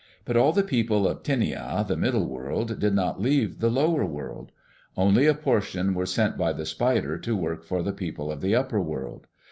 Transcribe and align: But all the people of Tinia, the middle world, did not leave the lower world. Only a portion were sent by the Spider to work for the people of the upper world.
But 0.25 0.35
all 0.35 0.51
the 0.51 0.63
people 0.63 1.07
of 1.07 1.21
Tinia, 1.21 1.85
the 1.87 1.95
middle 1.95 2.25
world, 2.25 2.79
did 2.79 2.95
not 2.95 3.21
leave 3.21 3.59
the 3.59 3.69
lower 3.69 4.03
world. 4.03 4.51
Only 4.97 5.27
a 5.27 5.35
portion 5.35 5.93
were 5.93 6.07
sent 6.07 6.39
by 6.39 6.53
the 6.53 6.65
Spider 6.65 7.19
to 7.19 7.37
work 7.37 7.63
for 7.63 7.83
the 7.83 7.93
people 7.93 8.31
of 8.31 8.41
the 8.41 8.55
upper 8.55 8.81
world. 8.81 9.27